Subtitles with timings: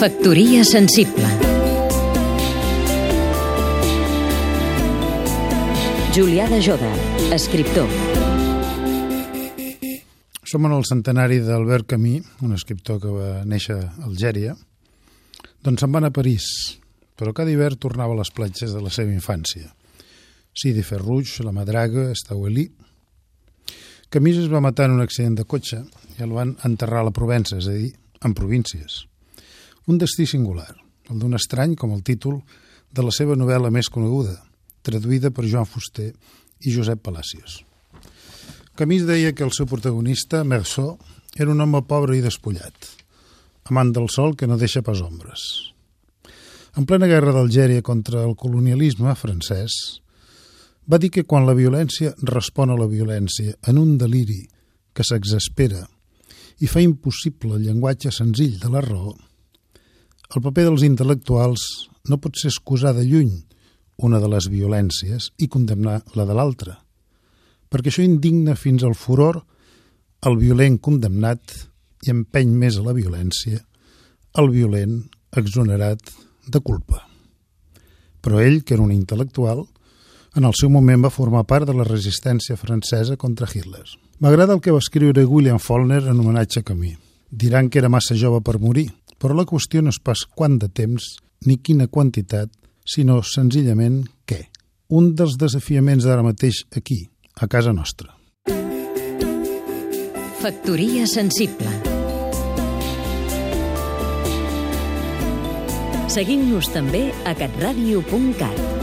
[0.00, 1.28] Factoria sensible
[6.16, 6.88] Julià de Joda,
[7.36, 7.90] escriptor
[10.48, 14.54] Som en el centenari d'Albert Camus, un escriptor que va néixer a Algèria,
[15.60, 16.48] doncs se'n van a París,
[17.12, 19.68] però cada hivern tornava a les platges de la seva infància.
[20.56, 22.70] Sidi Ferruig, la Madraga, Estauelí...
[24.08, 25.84] Camus es va matar en un accident de cotxe
[26.16, 27.92] i el van enterrar a la Provença, és a dir,
[28.24, 29.02] en províncies.
[29.88, 30.74] Un destí singular,
[31.08, 32.40] el d'un estrany com el títol
[32.92, 34.36] de la seva novel·la més coneguda,
[34.82, 36.10] traduïda per Joan Fuster
[36.60, 37.62] i Josep Palacios.
[38.76, 40.98] Camus deia que el seu protagonista, Merceau,
[41.36, 42.88] era un home pobre i despullat,
[43.70, 45.72] amant del sol que no deixa pas ombres.
[46.78, 50.00] En plena guerra d'Algèria contra el colonialisme francès,
[50.90, 54.42] va dir que quan la violència respon a la violència en un deliri
[54.94, 55.84] que s'exaspera
[56.60, 59.14] i fa impossible el llenguatge senzill de la raó,
[60.30, 61.62] el paper dels intel·lectuals
[62.10, 63.32] no pot ser excusar de lluny
[64.06, 66.76] una de les violències i condemnar la de l'altra,
[67.70, 69.42] perquè això indigna fins al furor
[70.26, 71.56] el violent condemnat
[72.06, 73.60] i empeny més a la violència
[74.38, 75.02] el violent
[75.36, 76.12] exonerat
[76.46, 77.02] de culpa.
[78.20, 79.64] Però ell, que era un intel·lectual,
[80.36, 83.82] en el seu moment va formar part de la resistència francesa contra Hitler.
[84.20, 86.94] M'agrada el que va escriure William Faulkner en homenatge a Camí.
[87.30, 90.70] Diran que era massa jove per morir, però la qüestió no és pas quant de
[90.72, 91.12] temps
[91.46, 92.50] ni quina quantitat,
[92.84, 94.46] sinó senzillament què.
[94.96, 97.04] Un dels desafiaments d'ara mateix aquí,
[97.36, 98.16] a casa nostra.
[100.40, 101.68] Factoria sensible
[106.10, 108.79] Seguim-nos també a catradio.cat